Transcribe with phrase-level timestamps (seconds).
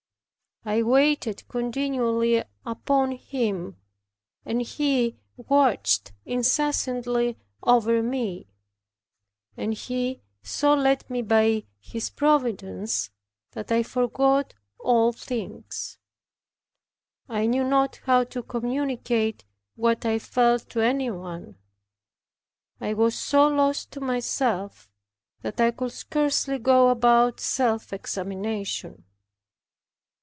[0.63, 3.77] I waited continually upon Him,
[4.45, 8.45] and He watched incessantly over me,
[9.57, 13.09] and He so led me by His providence,
[13.53, 15.97] that I forgot all things.
[17.27, 19.43] I knew not how to communicate
[19.73, 21.55] what I felt to anyone.
[22.79, 24.91] I was so lost to myself,
[25.41, 29.05] that I could scarcely go about self examination.